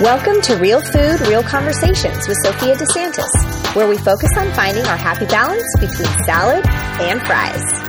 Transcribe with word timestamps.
Welcome 0.00 0.40
to 0.42 0.54
Real 0.54 0.80
Food, 0.80 1.26
Real 1.26 1.42
Conversations 1.42 2.28
with 2.28 2.36
Sophia 2.44 2.76
DeSantis, 2.76 3.74
where 3.74 3.88
we 3.88 3.98
focus 3.98 4.30
on 4.36 4.48
finding 4.52 4.86
our 4.86 4.96
happy 4.96 5.26
balance 5.26 5.66
between 5.80 6.06
salad 6.24 6.64
and 7.00 7.20
fries. 7.22 7.87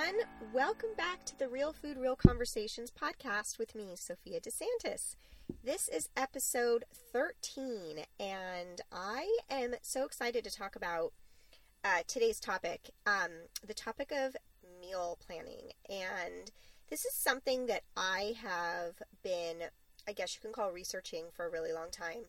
Everyone. 0.00 0.26
Welcome 0.52 0.90
back 0.96 1.24
to 1.26 1.38
the 1.38 1.48
Real 1.48 1.72
Food, 1.72 1.98
Real 1.98 2.16
Conversations 2.16 2.90
podcast 2.90 3.58
with 3.58 3.74
me, 3.74 3.92
Sophia 3.96 4.40
DeSantis. 4.40 5.16
This 5.64 5.88
is 5.88 6.08
episode 6.16 6.84
13, 7.12 8.04
and 8.18 8.80
I 8.92 9.38
am 9.50 9.74
so 9.82 10.04
excited 10.04 10.44
to 10.44 10.50
talk 10.50 10.76
about 10.76 11.12
uh, 11.84 12.02
today's 12.06 12.40
topic 12.40 12.90
um, 13.06 13.30
the 13.66 13.74
topic 13.74 14.12
of 14.12 14.36
meal 14.80 15.18
planning. 15.26 15.72
And 15.88 16.50
this 16.88 17.04
is 17.04 17.14
something 17.14 17.66
that 17.66 17.82
I 17.96 18.34
have 18.42 19.02
been, 19.22 19.56
I 20.08 20.12
guess 20.12 20.34
you 20.34 20.40
can 20.40 20.52
call 20.52 20.72
researching 20.72 21.24
for 21.32 21.46
a 21.46 21.50
really 21.50 21.72
long 21.72 21.90
time. 21.90 22.24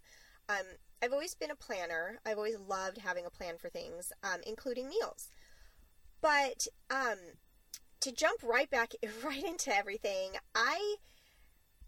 Um, 0.50 0.66
I've 1.02 1.14
always 1.14 1.36
been 1.36 1.52
a 1.52 1.56
planner, 1.56 2.20
I've 2.26 2.38
always 2.38 2.58
loved 2.68 2.98
having 2.98 3.26
a 3.26 3.32
plan 3.32 3.58
for 3.58 3.70
things, 3.70 4.12
um, 4.24 4.42
including 4.46 4.90
meals. 4.90 5.30
But 6.22 6.68
um, 6.90 7.18
to 8.02 8.12
jump 8.12 8.42
right 8.44 8.70
back 8.70 8.94
right 9.24 9.44
into 9.44 9.76
everything, 9.76 10.32
I 10.54 10.96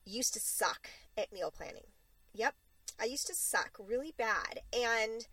used 0.06 0.34
to 0.34 0.40
suck 0.40 0.90
at 1.18 1.34
meal 1.34 1.52
planning. 1.52 1.88
Yep, 2.34 2.56
I 3.00 3.06
used 3.06 3.28
to 3.28 3.36
suck 3.36 3.78
really 3.80 4.14
bad. 4.18 4.62
And 4.74 5.28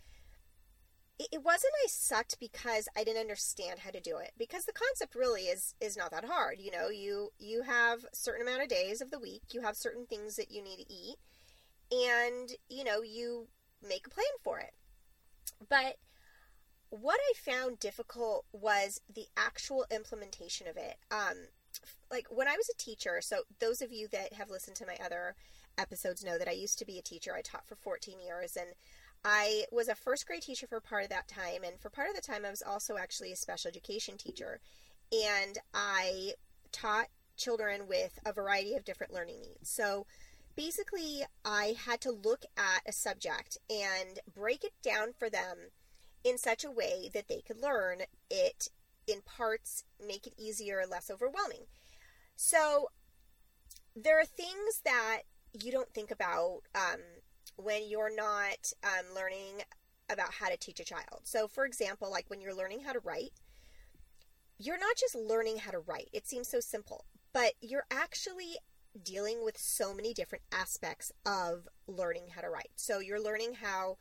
it, 1.19 1.43
wasn't 1.45 1.73
I 1.85 1.87
sucked 1.89 2.41
because 2.41 2.89
I 2.97 3.05
didn't 3.05 3.21
understand 3.21 3.81
how 3.81 3.91
to 3.91 4.01
do 4.01 4.17
it. 4.17 4.33
Because 4.39 4.65
the 4.65 4.73
concept 4.73 5.15
really 5.15 5.43
is 5.43 5.75
is 5.81 5.97
not 5.97 6.11
that 6.13 6.25
hard. 6.25 6.59
You 6.59 6.71
know, 6.71 6.89
you 6.89 7.31
you 7.39 7.63
have 7.63 8.05
a 8.05 8.17
certain 8.17 8.47
amount 8.47 8.63
of 8.63 8.69
days 8.69 9.01
of 9.01 9.11
the 9.11 9.19
week, 9.19 9.43
you 9.53 9.61
have 9.61 9.77
certain 9.77 10.07
things 10.07 10.37
that 10.37 10.51
you 10.51 10.63
need 10.63 10.77
to 10.77 10.93
eat, 10.93 11.17
and 11.93 12.51
you 12.69 12.85
know, 12.85 13.03
you 13.03 13.49
make 13.87 14.07
a 14.07 14.11
plan 14.11 14.27
for 14.43 14.59
it. 14.59 14.73
But 15.69 15.97
what 16.91 17.21
I 17.21 17.33
found 17.39 17.79
difficult 17.79 18.45
was 18.53 19.01
the 19.13 19.27
actual 19.37 19.87
implementation 19.91 20.67
of 20.67 20.77
it. 20.77 20.97
Um, 21.11 21.37
like 22.11 22.27
when 22.31 22.49
I 22.49 22.57
was 22.57 22.69
a 22.69 22.77
teacher, 22.77 23.21
so 23.21 23.43
those 23.61 23.81
of 23.81 23.93
you 23.93 24.09
that 24.09 24.33
have 24.35 24.51
listened 24.51 24.77
to 24.77 24.87
my 24.87 24.97
other 25.05 25.35
episodes 25.79 26.25
know 26.25 26.37
that 26.37 26.49
I 26.49 26.53
used 26.53 26.79
to 26.81 26.85
be 26.85 26.99
a 26.99 27.03
teacher. 27.03 27.35
I 27.35 27.43
taught 27.43 27.67
for 27.67 27.77
14 27.77 28.17
years 28.21 28.57
and 28.57 28.69
I 29.25 29.65
was 29.71 29.89
a 29.89 29.95
first 29.95 30.27
grade 30.27 30.43
teacher 30.43 30.67
for 30.67 30.81
part 30.81 31.05
of 31.05 31.11
that 31.11 31.29
time. 31.29 31.63
And 31.65 31.79
for 31.79 31.91
part 31.91 32.09
of 32.09 32.17
the 32.17 32.23
time, 32.23 32.45
I 32.45 32.51
was 32.51 32.63
also 32.63 32.97
actually 32.97 33.33
a 33.33 33.37
special 33.37 33.69
education 33.69 34.17
teacher. 34.17 34.61
And 35.13 35.59
I 35.73 36.33
taught 36.73 37.09
children 37.37 37.87
with 37.89 38.19
a 38.25 38.33
variety 38.33 38.75
of 38.75 38.85
different 38.85 39.13
learning 39.13 39.41
needs. 39.41 39.71
So 39.71 40.07
basically, 40.57 41.23
I 41.45 41.77
had 41.87 42.01
to 42.03 42.11
look 42.11 42.45
at 42.57 42.83
a 42.87 42.93
subject 42.93 43.59
and 43.69 44.19
break 44.35 44.65
it 44.65 44.73
down 44.83 45.13
for 45.19 45.31
them 45.31 45.71
in 46.25 46.39
such 46.39 46.65
a 46.65 46.71
way 46.71 47.11
that 47.15 47.29
they 47.29 47.41
could 47.41 47.61
learn 47.61 48.03
it 48.31 48.69
in 49.07 49.21
parts, 49.23 49.85
make 50.05 50.27
it 50.27 50.35
easier, 50.39 50.83
less 50.89 51.11
overwhelming. 51.11 51.67
So 52.37 52.91
there 53.97 54.21
are 54.21 54.25
things 54.25 54.81
that 54.85 55.23
you 55.53 55.73
don't 55.73 55.93
think 55.93 56.11
about 56.11 56.61
um, 56.75 57.01
when 57.57 57.89
you're 57.89 58.15
not 58.15 58.73
um, 58.85 59.15
learning 59.15 59.63
about 60.09 60.33
how 60.35 60.49
to 60.49 60.57
teach 60.57 60.81
a 60.81 60.85
child. 60.85 61.21
So, 61.25 61.49
for 61.49 61.65
example, 61.65 62.11
like 62.11 62.27
when 62.29 62.41
you're 62.41 62.55
learning 62.55 62.81
how 62.81 62.93
to 62.93 63.01
write, 63.01 63.33
you're 64.59 64.79
not 64.79 64.97
just 64.97 65.15
learning 65.15 65.59
how 65.59 65.71
to 65.71 65.79
write. 65.79 66.09
It 66.13 66.27
seems 66.27 66.49
so 66.49 66.61
simple, 66.61 67.05
but 67.33 67.53
you're 67.61 67.87
actually 67.91 68.57
dealing 69.03 69.45
with 69.45 69.57
so 69.57 69.95
many 69.95 70.13
different 70.13 70.45
aspects 70.53 71.13
of 71.25 71.69
learning 71.87 72.29
how 72.35 72.41
to 72.43 72.51
write. 72.51 72.71
So, 72.77 72.99
you're 73.01 73.23
learning 73.23 73.55
how 73.63 73.97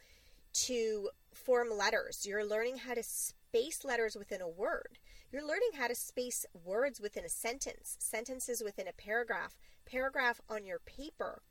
to 0.52 1.10
form 1.40 1.70
letters, 1.76 2.26
you're 2.26 2.46
learning 2.46 2.78
how 2.78 2.94
to 2.94 3.04
space 3.04 3.84
letters 3.84 4.16
within 4.16 4.42
a 4.42 4.50
word. 4.50 5.00
You're 5.32 5.48
learning 5.48 5.72
how 5.78 5.88
to 5.88 5.96
space 5.96 6.46
words 6.54 7.00
within 7.00 7.24
a 7.24 7.30
sentence, 7.30 7.96
sentences 8.00 8.64
within 8.64 8.88
a 8.88 8.94
paragraph, 8.94 9.58
paragraph 9.86 10.42
on 10.50 10.66
your 10.66 10.80
paper. 10.80 11.42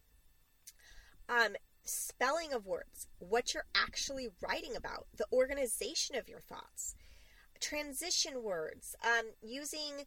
Um, 1.29 1.57
spelling 1.85 2.53
of 2.53 2.67
words, 2.67 3.07
what 3.19 3.55
you're 3.55 3.67
actually 3.75 4.29
writing 4.43 4.77
about, 4.77 5.07
the 5.17 5.27
organization 5.33 6.17
of 6.17 6.29
your 6.29 6.41
thoughts, 6.41 6.95
transition 7.61 8.43
words, 8.43 8.97
um, 9.05 9.27
using 9.43 10.07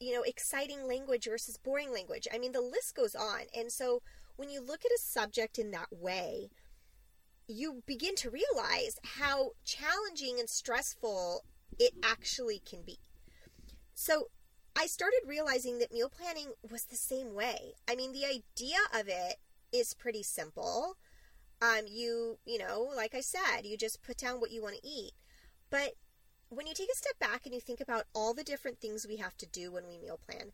you 0.00 0.12
know 0.14 0.22
exciting 0.22 0.86
language 0.86 1.26
versus 1.26 1.56
boring 1.56 1.92
language. 1.92 2.26
I 2.32 2.38
mean, 2.38 2.52
the 2.52 2.60
list 2.60 2.94
goes 2.94 3.14
on. 3.14 3.42
And 3.56 3.70
so 3.70 4.02
when 4.36 4.50
you 4.50 4.60
look 4.60 4.84
at 4.84 4.90
a 4.90 5.00
subject 5.00 5.58
in 5.58 5.70
that 5.70 5.88
way, 5.90 6.50
you 7.52 7.82
begin 7.86 8.14
to 8.16 8.30
realize 8.30 8.98
how 9.18 9.50
challenging 9.64 10.38
and 10.38 10.48
stressful 10.48 11.44
it 11.78 11.92
actually 12.02 12.60
can 12.64 12.82
be. 12.82 12.98
So 13.94 14.28
I 14.76 14.86
started 14.86 15.20
realizing 15.26 15.78
that 15.78 15.92
meal 15.92 16.08
planning 16.08 16.52
was 16.68 16.84
the 16.84 16.96
same 16.96 17.34
way. 17.34 17.74
I 17.88 17.94
mean, 17.94 18.12
the 18.12 18.24
idea 18.24 18.78
of 18.94 19.06
it 19.08 19.36
is 19.72 19.94
pretty 19.94 20.22
simple. 20.22 20.96
Um, 21.60 21.82
you, 21.86 22.38
you 22.44 22.58
know, 22.58 22.90
like 22.96 23.14
I 23.14 23.20
said, 23.20 23.62
you 23.64 23.76
just 23.76 24.02
put 24.02 24.16
down 24.16 24.40
what 24.40 24.50
you 24.50 24.62
want 24.62 24.76
to 24.76 24.88
eat. 24.88 25.12
But 25.70 25.92
when 26.48 26.66
you 26.66 26.74
take 26.74 26.90
a 26.92 26.96
step 26.96 27.18
back 27.18 27.42
and 27.44 27.54
you 27.54 27.60
think 27.60 27.80
about 27.80 28.04
all 28.14 28.34
the 28.34 28.44
different 28.44 28.80
things 28.80 29.06
we 29.06 29.16
have 29.16 29.36
to 29.38 29.46
do 29.46 29.70
when 29.72 29.86
we 29.86 29.98
meal 29.98 30.18
plan, 30.28 30.52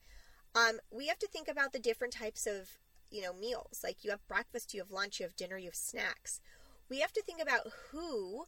um, 0.54 0.78
we 0.90 1.06
have 1.06 1.18
to 1.18 1.28
think 1.28 1.48
about 1.48 1.72
the 1.72 1.78
different 1.78 2.12
types 2.12 2.46
of, 2.46 2.78
you 3.10 3.22
know, 3.22 3.32
meals. 3.32 3.80
Like 3.82 4.04
you 4.04 4.10
have 4.10 4.26
breakfast, 4.28 4.74
you 4.74 4.80
have 4.80 4.90
lunch, 4.90 5.20
you 5.20 5.24
have 5.24 5.36
dinner, 5.36 5.56
you 5.58 5.68
have 5.68 5.74
snacks. 5.74 6.40
We 6.88 7.00
have 7.00 7.12
to 7.12 7.22
think 7.22 7.40
about 7.40 7.66
who 7.90 8.46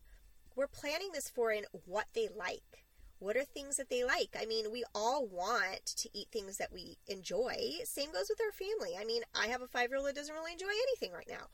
we're 0.57 0.67
planning 0.67 1.11
this 1.13 1.29
for 1.29 1.51
and 1.51 1.67
what 1.87 2.07
they 2.15 2.29
like. 2.37 2.85
What 3.19 3.37
are 3.37 3.45
things 3.45 3.77
that 3.77 3.91
they 3.91 4.03
like? 4.03 4.35
I 4.41 4.47
mean, 4.47 4.73
we 4.73 4.83
all 4.95 5.27
want 5.27 5.85
to 5.85 6.09
eat 6.15 6.29
things 6.33 6.57
that 6.57 6.73
we 6.73 6.97
enjoy. 7.07 7.55
Same 7.85 8.13
goes 8.13 8.31
with 8.31 8.41
our 8.41 8.53
family. 8.53 8.97
I 8.99 9.05
mean, 9.05 9.23
I 9.35 9.49
have 9.49 9.61
a 9.61 9.69
five 9.69 9.91
year 9.91 9.99
old 9.99 10.09
that 10.09 10.15
doesn't 10.15 10.35
really 10.35 10.53
enjoy 10.53 10.69
anything 10.69 11.13
right 11.13 11.29
now. 11.29 11.49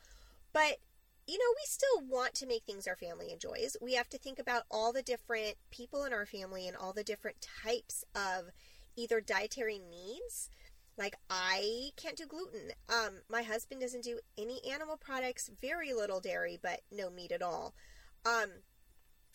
But, 0.52 0.76
you 1.26 1.38
know, 1.38 1.54
we 1.56 1.64
still 1.64 2.08
want 2.08 2.34
to 2.34 2.46
make 2.46 2.62
things 2.62 2.86
our 2.86 2.94
family 2.94 3.32
enjoys. 3.32 3.76
We 3.82 3.94
have 3.94 4.08
to 4.10 4.18
think 4.18 4.38
about 4.38 4.62
all 4.70 4.92
the 4.92 5.02
different 5.02 5.56
people 5.72 6.04
in 6.04 6.12
our 6.12 6.24
family 6.24 6.68
and 6.68 6.76
all 6.76 6.92
the 6.92 7.02
different 7.02 7.48
types 7.64 8.04
of 8.14 8.52
either 8.94 9.20
dietary 9.20 9.80
needs. 9.80 10.48
Like 10.98 11.16
I 11.28 11.90
can't 11.96 12.16
do 12.16 12.26
gluten. 12.26 12.72
Um, 12.88 13.20
my 13.28 13.42
husband 13.42 13.80
doesn't 13.80 14.04
do 14.04 14.20
any 14.38 14.60
animal 14.70 14.96
products, 14.96 15.50
very 15.60 15.92
little 15.92 16.20
dairy, 16.20 16.58
but 16.60 16.80
no 16.90 17.10
meat 17.10 17.32
at 17.32 17.42
all. 17.42 17.74
Um, 18.24 18.50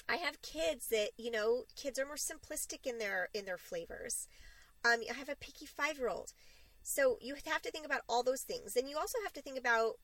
I 0.09 0.15
have 0.15 0.41
kids 0.41 0.87
that 0.87 1.09
you 1.17 1.31
know 1.31 1.63
kids 1.75 1.99
are 1.99 2.05
more 2.05 2.15
simplistic 2.15 2.85
in 2.85 2.97
their 2.97 3.29
in 3.33 3.45
their 3.45 3.57
flavors. 3.57 4.27
Um, 4.83 5.01
I 5.09 5.13
have 5.13 5.29
a 5.29 5.35
picky 5.35 5.67
five 5.67 5.97
year 5.97 6.09
old, 6.09 6.33
so 6.81 7.17
you 7.21 7.35
have 7.45 7.61
to 7.61 7.71
think 7.71 7.85
about 7.85 8.01
all 8.09 8.23
those 8.23 8.41
things. 8.41 8.73
Then 8.73 8.87
you 8.87 8.97
also 8.97 9.19
have 9.23 9.33
to 9.33 9.41
think 9.41 9.59
about 9.59 9.99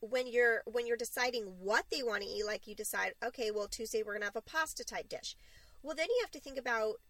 when 0.00 0.26
you're 0.26 0.62
when 0.66 0.86
you're 0.86 0.96
deciding 0.96 1.44
what 1.58 1.86
they 1.90 2.02
want 2.02 2.22
to 2.22 2.28
eat. 2.28 2.44
Like 2.46 2.66
you 2.66 2.74
decide, 2.74 3.14
okay, 3.24 3.50
well 3.50 3.66
Tuesday 3.66 4.02
we're 4.02 4.12
gonna 4.14 4.26
have 4.26 4.36
a 4.36 4.42
pasta 4.42 4.84
type 4.84 5.08
dish. 5.08 5.36
Well, 5.82 5.96
then 5.96 6.08
you 6.10 6.18
have 6.20 6.30
to 6.32 6.40
think 6.40 6.58
about 6.58 7.00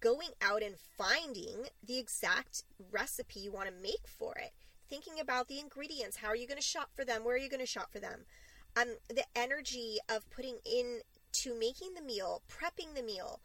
going 0.00 0.30
out 0.40 0.62
and 0.62 0.76
finding 0.96 1.66
the 1.84 1.98
exact 1.98 2.64
recipe 2.90 3.40
you 3.40 3.52
want 3.52 3.68
to 3.68 3.82
make 3.82 4.06
for 4.06 4.34
it. 4.36 4.52
Thinking 4.88 5.20
about 5.20 5.48
the 5.48 5.58
ingredients. 5.58 6.16
How 6.16 6.28
are 6.28 6.36
you 6.36 6.46
going 6.46 6.60
to 6.60 6.66
shop 6.66 6.90
for 6.94 7.04
them? 7.04 7.24
Where 7.24 7.34
are 7.34 7.38
you 7.38 7.48
going 7.48 7.60
to 7.60 7.66
shop 7.66 7.90
for 7.92 7.98
them? 7.98 8.24
Um, 8.76 8.96
the 9.08 9.24
energy 9.34 9.98
of 10.08 10.28
putting 10.30 10.58
in 10.64 11.00
to 11.32 11.58
making 11.58 11.94
the 11.94 12.02
meal, 12.02 12.42
prepping 12.48 12.94
the 12.94 13.02
meal, 13.02 13.40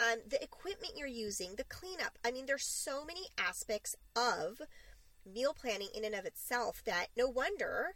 um, 0.00 0.18
the 0.28 0.42
equipment 0.42 0.94
you're 0.96 1.06
using, 1.06 1.54
the 1.56 1.64
cleanup. 1.64 2.18
I 2.24 2.30
mean, 2.30 2.46
there's 2.46 2.66
so 2.66 3.04
many 3.04 3.26
aspects 3.38 3.96
of 4.16 4.60
meal 5.30 5.54
planning 5.54 5.88
in 5.94 6.04
and 6.04 6.14
of 6.14 6.24
itself 6.24 6.82
that 6.84 7.06
no 7.16 7.28
wonder 7.28 7.94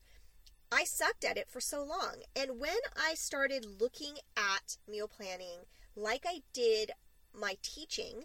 I 0.71 0.85
sucked 0.85 1.25
at 1.25 1.37
it 1.37 1.49
for 1.49 1.61
so 1.61 1.83
long. 1.83 2.23
And 2.35 2.59
when 2.59 2.77
I 2.97 3.15
started 3.15 3.81
looking 3.81 4.17
at 4.37 4.79
meal 4.89 5.09
planning 5.09 5.61
like 5.95 6.25
I 6.27 6.43
did 6.53 6.91
my 7.37 7.57
teaching, 7.63 8.25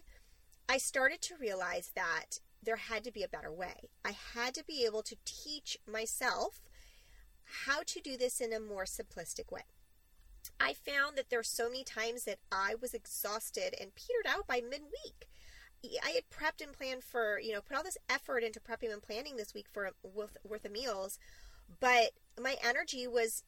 I 0.68 0.78
started 0.78 1.20
to 1.22 1.36
realize 1.36 1.92
that 1.94 2.40
there 2.62 2.76
had 2.76 3.04
to 3.04 3.12
be 3.12 3.22
a 3.22 3.28
better 3.28 3.52
way. 3.52 3.90
I 4.04 4.12
had 4.34 4.54
to 4.54 4.64
be 4.64 4.84
able 4.84 5.02
to 5.02 5.16
teach 5.24 5.78
myself 5.90 6.60
how 7.66 7.82
to 7.86 8.00
do 8.00 8.16
this 8.16 8.40
in 8.40 8.52
a 8.52 8.60
more 8.60 8.84
simplistic 8.84 9.50
way. 9.50 9.62
I 10.58 10.74
found 10.74 11.16
that 11.16 11.28
there 11.28 11.40
are 11.40 11.44
so 11.44 11.68
many 11.68 11.84
times 11.84 12.24
that 12.24 12.38
I 12.50 12.74
was 12.80 12.94
exhausted 12.94 13.74
and 13.80 13.94
petered 13.94 14.26
out 14.26 14.46
by 14.46 14.60
midweek. 14.60 15.28
I 16.04 16.10
had 16.10 16.30
prepped 16.30 16.64
and 16.64 16.72
planned 16.72 17.02
for, 17.02 17.40
you 17.40 17.52
know, 17.52 17.60
put 17.60 17.76
all 17.76 17.82
this 17.82 17.98
effort 18.08 18.44
into 18.44 18.60
prepping 18.60 18.92
and 18.92 19.02
planning 19.02 19.36
this 19.36 19.54
week 19.54 19.66
for 19.72 19.90
worth, 20.02 20.36
worth 20.44 20.64
of 20.64 20.70
meals, 20.70 21.18
but 21.80 22.12
my 22.40 22.56
energy 22.64 23.06
was 23.06 23.42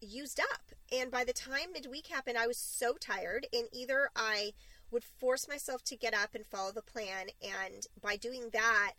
used 0.00 0.38
up. 0.38 0.62
And 0.92 1.10
by 1.10 1.24
the 1.24 1.32
time 1.32 1.72
midweek 1.72 2.08
happened, 2.08 2.36
I 2.36 2.46
was 2.46 2.58
so 2.58 2.94
tired, 3.00 3.46
and 3.52 3.68
either 3.72 4.10
I 4.14 4.52
would 4.90 5.04
force 5.04 5.48
myself 5.48 5.82
to 5.84 5.96
get 5.96 6.14
up 6.14 6.34
and 6.34 6.46
follow 6.46 6.72
the 6.72 6.82
plan, 6.82 7.28
and 7.42 7.86
by 8.00 8.16
doing 8.16 8.50
that, 8.52 8.92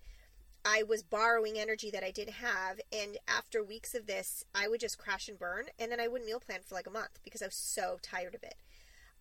I 0.64 0.84
was 0.84 1.02
borrowing 1.02 1.58
energy 1.58 1.90
that 1.92 2.04
I 2.04 2.12
didn't 2.12 2.36
have. 2.36 2.80
And 2.94 3.18
after 3.28 3.64
weeks 3.64 3.96
of 3.96 4.06
this, 4.06 4.46
I 4.54 4.68
would 4.68 4.80
just 4.80 4.98
crash 4.98 5.28
and 5.28 5.40
burn, 5.40 5.66
and 5.80 5.92
then 5.92 6.00
I 6.00 6.08
wouldn't 6.08 6.30
meal 6.30 6.40
plan 6.40 6.60
for 6.64 6.76
like 6.76 6.88
a 6.88 6.92
month 6.92 7.20
because 7.24 7.42
I 7.42 7.48
was 7.48 7.56
so 7.56 7.98
tired 8.02 8.36
of 8.36 8.44
it. 8.44 8.56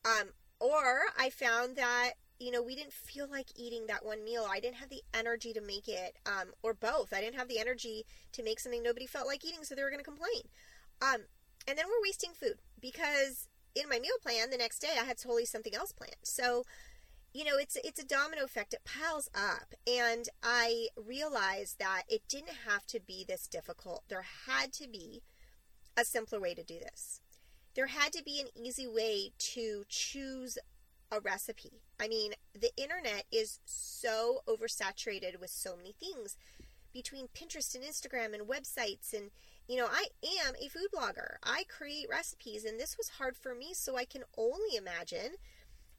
Um, 0.05 0.29
or 0.59 1.05
I 1.19 1.31
found 1.31 1.77
that 1.77 2.13
you 2.39 2.51
know 2.51 2.63
we 2.63 2.75
didn't 2.75 2.93
feel 2.93 3.27
like 3.29 3.49
eating 3.57 3.87
that 3.87 4.05
one 4.05 4.25
meal. 4.25 4.47
I 4.49 4.61
didn't 4.61 4.77
have 4.77 4.91
the 4.91 5.03
energy 5.15 5.53
to 5.53 5.61
make 5.61 5.89
it, 5.89 6.17
um, 6.27 6.51
or 6.63 6.75
both. 6.75 7.13
I 7.13 7.21
didn't 7.21 7.39
have 7.39 7.49
the 7.49 7.59
energy 7.59 8.05
to 8.33 8.43
make 8.43 8.61
something 8.61 8.83
nobody 8.83 9.07
felt 9.07 9.27
like 9.27 9.45
eating, 9.45 9.65
so 9.65 9.75
they 9.75 9.83
were 9.83 9.91
going 9.91 10.01
to 10.01 10.05
complain. 10.05 10.43
Um, 11.03 11.23
and 11.67 11.79
then 11.79 11.87
we're 11.89 12.03
wasting 12.03 12.33
food 12.33 12.59
because 12.81 13.49
in 13.75 13.89
my 13.89 13.99
meal 13.99 14.17
plan 14.23 14.51
the 14.51 14.57
next 14.57 14.81
day 14.81 14.97
I 15.01 15.05
had 15.05 15.19
totally 15.19 15.45
something 15.45 15.75
else 15.75 15.93
planned. 15.93 16.17
So 16.23 16.65
you 17.33 17.45
know 17.45 17.57
it's 17.57 17.77
it's 17.85 18.03
a 18.03 18.07
domino 18.07 18.45
effect. 18.45 18.75
It 18.75 18.85
piles 18.85 19.29
up. 19.35 19.75
And 19.87 20.29
i 20.43 20.89
realized 20.97 21.79
that 21.79 22.03
it 22.09 22.23
didn't 22.29 22.67
have 22.67 22.87
to 22.87 23.01
be 23.01 23.25
this 23.27 23.47
difficult. 23.47 24.05
There 24.09 24.25
had 24.47 24.73
to 24.75 24.89
be 24.89 25.23
a 25.97 26.05
simpler 26.05 26.41
way 26.41 26.55
to 26.55 26.63
do 26.63 26.79
this. 26.79 27.21
There 27.75 27.87
had 27.87 28.13
to 28.15 28.23
be 28.25 28.41
an 28.41 28.49
easy 28.55 28.87
way 28.87 29.33
to 29.39 29.85
choose 29.89 30.59
a 31.11 31.21
recipe. 31.21 31.83
I 32.01 32.09
mean 32.09 32.33
the 32.55 32.71
internet 32.77 33.25
is 33.31 33.61
so 33.65 34.41
oversaturated 34.49 35.41
with 35.41 35.51
so 35.51 35.77
many 35.77 35.95
things 35.99 36.37
between 36.93 37.29
pinterest 37.29 37.75
and 37.75 37.85
instagram 37.85 38.35
and 38.35 38.49
websites 38.49 39.13
and 39.13 39.31
you 39.71 39.77
know 39.77 39.89
i 39.91 40.07
am 40.47 40.55
a 40.61 40.69
food 40.69 40.89
blogger 40.95 41.37
i 41.45 41.63
create 41.69 42.07
recipes 42.11 42.65
and 42.65 42.81
this 42.81 42.97
was 42.97 43.09
hard 43.19 43.37
for 43.37 43.55
me 43.55 43.73
so 43.73 43.97
i 43.97 44.05
can 44.05 44.23
only 44.37 44.77
imagine 44.77 45.37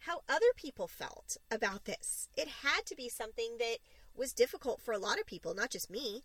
how 0.02 0.22
other 0.28 0.52
people 0.56 0.88
felt 0.88 1.38
about 1.52 1.86
this. 1.86 2.28
It 2.36 2.48
had 2.64 2.86
to 2.88 2.96
be 2.96 3.08
something 3.08 3.58
that 3.60 3.78
was 4.16 4.34
difficult 4.34 4.82
for 4.82 4.94
a 4.94 5.00
lot 5.00 5.20
of 5.20 5.26
people, 5.26 5.54
not 5.54 5.70
just 5.70 5.92
me. 5.92 6.24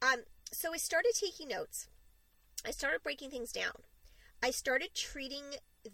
Um, 0.00 0.22
so 0.50 0.74
I 0.74 0.76
started 0.76 1.12
taking 1.14 1.48
notes. 1.48 1.88
I 2.66 2.72
started 2.72 3.02
breaking 3.02 3.30
things 3.30 3.52
down. 3.52 3.84
I 4.42 4.50
started 4.50 4.94
treating 4.94 5.44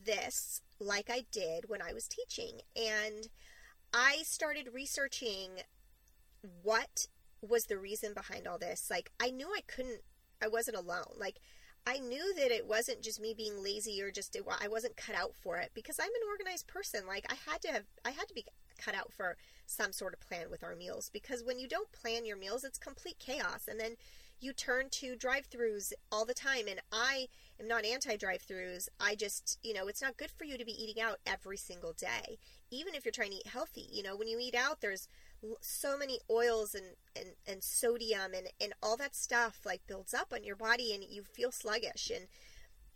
this 0.05 0.63
like 0.81 1.11
I 1.11 1.25
did 1.31 1.69
when 1.69 1.83
I 1.83 1.93
was 1.93 2.09
teaching. 2.09 2.61
And 2.75 3.29
I 3.93 4.23
started 4.25 4.71
researching 4.73 5.51
what 6.63 7.09
was 7.43 7.67
the 7.67 7.79
reason 7.79 8.15
behind 8.15 8.47
all 8.47 8.59
this. 8.59 8.89
Like, 8.91 9.13
I 9.21 9.31
knew 9.31 9.49
I 9.55 9.61
couldn't, 9.67 10.01
I 10.43 10.49
wasn't 10.49 10.77
alone. 10.77 11.15
Like, 11.19 11.41
I 11.87 11.99
knew 11.99 12.35
that 12.35 12.51
it 12.51 12.67
wasn't 12.67 13.03
just 13.03 13.21
me 13.21 13.33
being 13.35 13.63
lazy 13.63 14.03
or 14.03 14.11
just 14.11 14.37
I 14.61 14.69
wasn't 14.69 14.97
cut 14.97 15.15
out 15.15 15.35
for 15.35 15.57
it 15.57 15.71
because 15.75 15.99
I'm 15.99 16.07
an 16.07 16.29
organized 16.29 16.67
person. 16.67 17.07
Like 17.07 17.25
I 17.31 17.51
had 17.51 17.63
to 17.63 17.69
have 17.69 17.85
I 18.05 18.11
had 18.11 18.29
to 18.29 18.35
be 18.35 18.45
cut 18.79 18.95
out 18.95 19.11
for 19.11 19.37
some 19.65 19.93
sort 19.93 20.13
of 20.13 20.21
plan 20.21 20.51
with 20.51 20.63
our 20.63 20.77
meals 20.77 21.11
because 21.11 21.43
when 21.43 21.59
you 21.59 21.67
don't 21.67 21.91
plan 21.93 22.27
your 22.27 22.37
meals, 22.37 22.63
it's 22.63 22.79
complete 22.79 23.19
chaos. 23.19 23.67
And 23.67 23.81
then 23.81 23.97
you 24.41 24.53
turn 24.53 24.89
to 24.89 25.17
drive-throughs 25.17 25.93
all 26.13 26.25
the 26.25 26.35
time 26.35 26.69
and 26.69 26.81
I 26.93 27.27
am 27.59 27.67
not 27.67 27.85
anti-drive-throughs. 27.85 28.89
I 29.01 29.17
just, 29.17 29.59
you 29.63 29.75
know, 29.75 29.89
it's 29.89 30.03
not 30.03 30.17
good 30.17 30.31
for 30.31 30.45
you 30.45 30.59
to 30.59 30.65
be 30.65 30.81
eating 30.81 31.03
out 31.03 31.19
every 31.27 31.57
single 31.57 31.93
day. 31.93 32.39
Even 32.71 32.95
if 32.95 33.05
you're 33.05 33.13
trying 33.13 33.31
to 33.31 33.37
eat 33.37 33.47
healthy, 33.47 33.89
you 33.91 34.03
know, 34.03 34.15
when 34.15 34.29
you 34.29 34.39
eat 34.39 34.55
out 34.55 34.81
there's 34.83 35.09
so 35.61 35.97
many 35.97 36.19
oils 36.31 36.75
and, 36.75 36.97
and, 37.17 37.31
and 37.47 37.63
sodium 37.63 38.33
and, 38.35 38.49
and 38.61 38.73
all 38.83 38.97
that 38.97 39.15
stuff 39.15 39.61
like 39.65 39.87
builds 39.87 40.13
up 40.15 40.33
on 40.33 40.45
your 40.45 40.57
body 40.57 40.93
and 40.93 41.05
you 41.05 41.23
feel 41.23 41.53
sluggish 41.53 42.11
and 42.15 42.27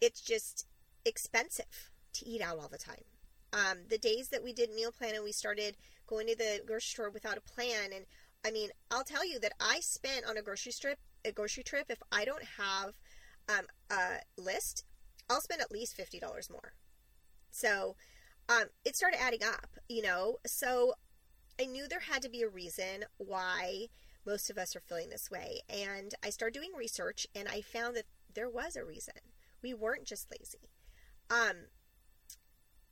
it's 0.00 0.20
just 0.20 0.66
expensive 1.04 1.90
to 2.12 2.26
eat 2.26 2.42
out 2.42 2.58
all 2.58 2.68
the 2.68 2.78
time. 2.78 3.04
Um, 3.52 3.78
the 3.88 3.98
days 3.98 4.28
that 4.28 4.42
we 4.42 4.52
did 4.52 4.70
meal 4.74 4.92
plan 4.92 5.14
and 5.14 5.24
we 5.24 5.32
started 5.32 5.76
going 6.06 6.26
to 6.26 6.36
the 6.36 6.60
grocery 6.66 6.80
store 6.80 7.10
without 7.10 7.38
a 7.38 7.40
plan 7.40 7.92
and 7.94 8.06
I 8.44 8.50
mean 8.50 8.70
I'll 8.90 9.04
tell 9.04 9.26
you 9.26 9.38
that 9.40 9.52
I 9.60 9.80
spent 9.80 10.24
on 10.28 10.36
a 10.36 10.42
grocery 10.42 10.72
trip 10.72 10.98
a 11.24 11.32
grocery 11.32 11.62
trip 11.62 11.86
if 11.88 12.02
I 12.10 12.24
don't 12.24 12.44
have 12.58 12.94
um, 13.48 13.66
a 13.90 14.20
list 14.40 14.84
I'll 15.28 15.40
spend 15.40 15.60
at 15.60 15.72
least 15.72 15.96
fifty 15.96 16.18
dollars 16.18 16.50
more. 16.50 16.74
So 17.50 17.96
um, 18.48 18.64
it 18.84 18.96
started 18.96 19.20
adding 19.20 19.42
up, 19.42 19.68
you 19.88 20.02
know. 20.02 20.38
So 20.46 20.94
I 21.60 21.66
knew 21.66 21.86
there 21.86 22.00
had 22.00 22.22
to 22.22 22.28
be 22.28 22.42
a 22.42 22.48
reason 22.48 23.04
why 23.18 23.88
most 24.26 24.50
of 24.50 24.58
us 24.58 24.74
are 24.76 24.80
feeling 24.80 25.10
this 25.10 25.30
way. 25.30 25.60
And 25.68 26.14
I 26.24 26.30
started 26.30 26.58
doing 26.58 26.70
research 26.76 27.26
and 27.34 27.48
I 27.48 27.60
found 27.60 27.96
that 27.96 28.06
there 28.34 28.48
was 28.48 28.76
a 28.76 28.84
reason. 28.84 29.14
We 29.62 29.74
weren't 29.74 30.04
just 30.04 30.28
lazy. 30.30 30.70
Um, 31.30 31.66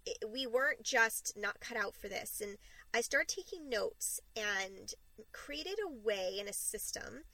it, 0.06 0.18
we 0.30 0.46
weren't 0.46 0.82
just 0.82 1.34
not 1.36 1.60
cut 1.60 1.76
out 1.76 1.94
for 1.94 2.08
this. 2.08 2.40
And 2.40 2.56
I 2.92 3.00
started 3.00 3.28
taking 3.28 3.68
notes 3.68 4.20
and 4.36 4.92
created 5.32 5.78
a 5.84 5.90
way 5.90 6.36
and 6.38 6.48
a 6.48 6.52
system 6.52 7.24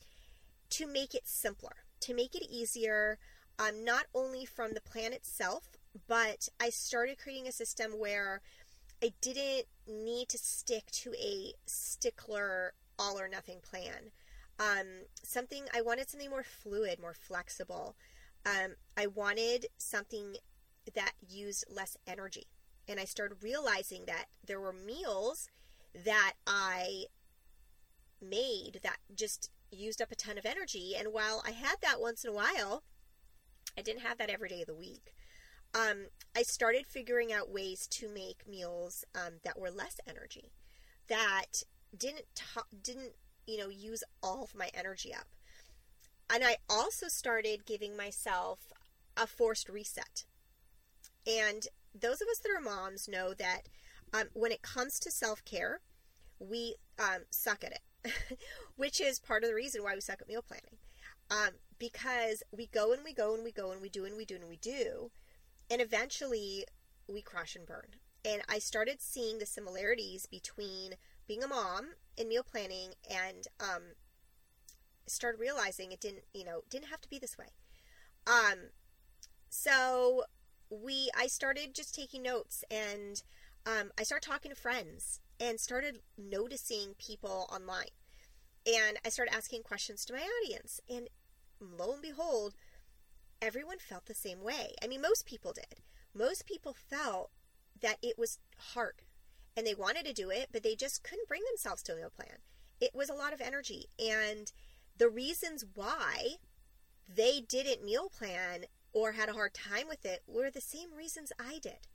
to 0.71 0.87
make 0.87 1.15
it 1.15 1.27
simpler, 1.27 1.85
to 2.01 2.15
make 2.15 2.35
it 2.35 2.47
easier, 2.51 3.19
um, 3.59 3.85
not 3.85 4.07
only 4.15 4.45
from 4.45 4.73
the 4.75 4.81
plan 4.81 5.13
itself, 5.13 5.71
but 6.09 6.49
I 6.61 6.71
started 6.71 7.19
creating 7.19 7.49
a 7.49 7.53
system 7.53 7.93
where 7.93 8.43
I 9.03 9.13
didn't 9.21 9.67
need 9.87 10.29
to 10.31 10.39
stick 10.39 10.91
to 10.91 11.13
a 11.15 11.53
stickler 11.67 12.73
all 12.99 13.19
or 13.19 13.29
nothing 13.29 13.59
plan. 13.61 14.13
Um, 14.59 15.05
something 15.23 15.65
I 15.75 15.83
wanted 15.83 16.09
something 16.09 16.31
more 16.31 16.43
fluid, 16.43 16.99
more 16.99 17.15
flexible. 17.15 17.95
Um, 18.47 18.77
I 18.97 19.07
wanted 19.07 19.67
something 19.77 20.37
that 20.95 21.13
used 21.29 21.65
less 21.69 21.97
energy, 22.07 22.47
and 22.89 22.99
I 22.99 23.05
started 23.05 23.43
realizing 23.43 24.05
that 24.07 24.27
there 24.47 24.61
were 24.61 24.73
meals 24.73 25.51
that 26.05 26.35
I 26.47 27.07
made 28.21 28.81
that 28.83 28.99
just 29.15 29.51
used 29.71 30.01
up 30.01 30.11
a 30.11 30.17
ton 30.17 30.39
of 30.39 30.47
energy. 30.47 30.95
And 30.97 31.13
while 31.13 31.43
I 31.47 31.51
had 31.51 31.77
that 31.83 32.01
once 32.01 32.25
in 32.25 32.31
a 32.31 32.35
while, 32.35 32.83
I 33.77 33.83
didn't 33.83 34.03
have 34.03 34.17
that 34.19 34.31
every 34.31 34.49
day 34.49 34.63
of 34.63 34.69
the 34.69 34.75
week 34.75 35.13
um, 35.75 36.07
I 36.37 36.43
started 36.43 36.87
figuring 36.87 37.33
out 37.33 37.53
ways 37.53 37.87
to 37.89 38.09
make 38.09 38.49
meals 38.49 39.05
um, 39.15 39.35
that 39.45 39.59
were 39.59 39.71
less 39.71 40.01
energy, 40.09 40.53
that 41.09 41.63
didn't 41.97 42.27
didn't 42.83 43.13
you 43.47 43.59
know 43.59 43.69
use 43.69 44.03
all 44.23 44.45
of 44.45 44.55
my 44.55 44.71
energy 44.75 45.15
up, 45.15 45.27
and 46.33 46.45
I 46.45 46.57
also 46.69 47.09
started 47.09 47.67
giving 47.67 47.97
myself 47.97 48.73
a 49.17 49.27
forced 49.27 49.69
reset. 49.69 50.25
And 51.27 51.67
those 51.95 52.21
of 52.21 52.29
us 52.29 52.39
that 52.39 52.53
are 52.57 52.61
moms 52.61 53.09
know 53.09 53.35
that 53.35 53.63
um, 54.13 54.25
when 54.35 54.53
it 54.53 54.63
comes 54.63 54.99
to 55.01 55.11
self 55.11 55.45
care, 55.45 55.81
we 56.39 56.77
um, 56.99 57.23
suck 57.31 57.65
at 57.65 57.73
it, 57.73 58.13
which 58.77 59.01
is 59.01 59.19
part 59.19 59.43
of 59.43 59.49
the 59.49 59.55
reason 59.55 59.83
why 59.83 59.95
we 59.95 60.01
suck 60.01 60.21
at 60.21 60.29
meal 60.29 60.43
planning. 60.43 60.79
Um, 61.31 61.55
because 61.79 62.43
we 62.53 62.67
go 62.67 62.93
and 62.93 63.03
we 63.05 63.13
go 63.13 63.35
and 63.35 63.43
we 63.43 63.51
go 63.51 63.73
and 63.73 63.81
we 63.81 63.89
do 63.89 64.05
and 64.05 64.17
we 64.17 64.25
do 64.25 64.37
and 64.37 64.49
we 64.49 64.57
do 64.57 65.11
eventually 65.71 66.65
we 67.09 67.23
crash 67.23 67.57
and 67.57 67.67
burn. 67.67 67.97
And 68.25 68.43
I 68.49 68.59
started 68.59 69.01
seeing 69.01 69.39
the 69.39 69.47
similarities 69.47 70.27
between 70.27 70.95
being 71.29 71.43
a 71.43 71.49
mom 71.49 71.91
and 72.19 72.29
meal 72.29 72.43
planning 72.43 72.91
and 73.09 73.47
um, 73.61 73.83
started 75.07 75.39
realizing 75.39 75.93
it 75.93 76.01
didn't, 76.01 76.25
you 76.35 76.45
know, 76.45 76.63
didn't 76.69 76.89
have 76.89 77.01
to 77.03 77.09
be 77.09 77.19
this 77.19 77.39
way. 77.39 77.47
Um, 78.27 78.71
so 79.49 80.25
we, 80.71 81.11
I 81.17 81.29
started 81.29 81.75
just 81.75 81.95
taking 81.95 82.23
notes 82.23 82.65
and 82.71 83.23
um, 83.65 83.91
I 83.99 84.03
started 84.03 84.27
talking 84.27 84.51
to 84.51 84.57
friends 84.57 85.21
and 85.39 85.61
started 85.61 86.01
noticing 86.19 86.95
people 86.99 87.49
online. 87.53 87.91
And 88.67 88.99
I 89.05 89.11
started 89.11 89.35
asking 89.35 89.63
questions 89.63 90.05
to 90.07 90.13
my 90.13 90.21
audience. 90.21 90.81
And 90.89 91.09
lo 91.61 91.93
and 91.93 92.03
behold, 92.03 92.55
everyone 93.41 93.79
felt 93.79 94.07
the 94.07 94.15
same 94.15 94.43
way. 94.43 94.75
I 94.83 94.87
mean, 94.87 95.01
most 95.01 95.27
people 95.27 95.53
did. 95.53 95.81
Most 96.15 96.47
people 96.47 96.75
felt 96.75 97.31
that 97.81 97.99
it 98.03 98.19
was 98.19 98.39
hard 98.73 99.03
and 99.57 99.67
they 99.67 99.75
wanted 99.75 100.05
to 100.07 100.13
do 100.13 100.31
it, 100.31 100.49
but 100.53 100.63
they 100.63 100.75
just 100.75 101.03
couldn't 101.03 101.29
bring 101.29 101.43
themselves 101.49 101.83
to 101.85 101.93
a 101.93 101.97
meal 101.97 102.13
plan. 102.15 102.39
It 102.81 102.95
was 102.95 103.09
a 103.09 103.15
lot 103.15 103.33
of 103.33 103.41
energy. 103.41 103.87
And 103.99 104.53
the 104.97 105.09
reasons 105.09 105.65
why 105.75 106.37
they 107.09 107.41
didn't 107.41 107.85
meal 107.85 108.09
plan 108.09 108.67
or 108.93 109.13
had 109.13 109.29
a 109.29 109.35
hard 109.35 109.55
time 109.55 109.89
with 109.89 110.05
it 110.05 110.23
were 110.27 110.51
the 110.51 110.61
same 110.61 110.93
reasons 110.95 111.33
I 111.39 111.59
did. 111.63 111.89